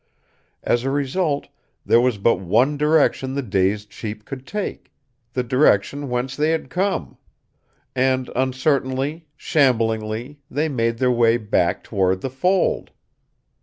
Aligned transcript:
As 0.63 0.83
a 0.83 0.89
result, 0.89 1.47
there 1.85 2.01
was 2.01 2.17
but 2.17 2.37
one 2.37 2.75
direction 2.75 3.35
the 3.35 3.43
dazed 3.43 3.93
sheep 3.93 4.25
could 4.25 4.47
take 4.47 4.91
the 5.33 5.43
direction 5.43 6.09
whence 6.09 6.35
they 6.35 6.49
had 6.49 6.71
come. 6.71 7.19
And, 7.95 8.27
uncertainly, 8.35 9.27
shamblingly, 9.37 10.39
they 10.49 10.69
made 10.69 10.97
their 10.97 11.11
way 11.11 11.37
back 11.37 11.83
toward 11.83 12.21
the 12.21 12.31
fold. 12.31 12.89